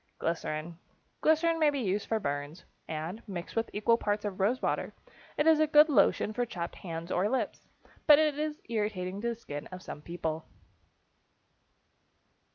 =Glycerin.= 0.17 0.79
Glycerin 1.21 1.59
may 1.59 1.69
be 1.69 1.77
used 1.79 2.07
for 2.07 2.19
burns, 2.19 2.63
and, 2.87 3.21
mixed 3.27 3.55
with 3.55 3.69
equal 3.71 3.99
parts 3.99 4.25
of 4.25 4.39
rose 4.39 4.59
water, 4.59 4.95
it 5.37 5.45
is 5.45 5.59
a 5.59 5.67
good 5.67 5.89
lotion 5.89 6.33
for 6.33 6.43
chapped 6.43 6.73
hands 6.77 7.11
or 7.11 7.29
lips, 7.29 7.67
but 8.07 8.17
it 8.17 8.35
is 8.39 8.59
irritating 8.67 9.21
to 9.21 9.27
the 9.27 9.35
skin 9.35 9.67
of 9.67 9.83
some 9.83 10.01
people. 10.01 10.43